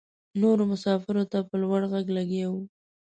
نورو 0.41 0.63
مساپرو 0.71 1.23
ته 1.31 1.39
په 1.49 1.55
لوړ 1.61 1.81
غږ 1.91 2.05
لګیا 2.17 2.47
وه. 2.51 2.61